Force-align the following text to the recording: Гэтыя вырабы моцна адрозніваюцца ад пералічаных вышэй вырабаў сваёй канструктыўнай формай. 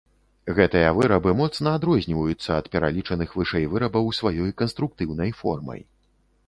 Гэтыя 0.59 0.93
вырабы 0.99 1.33
моцна 1.41 1.73
адрозніваюцца 1.79 2.49
ад 2.59 2.65
пералічаных 2.77 3.29
вышэй 3.41 3.65
вырабаў 3.75 4.13
сваёй 4.23 4.51
канструктыўнай 4.65 5.31
формай. 5.45 5.81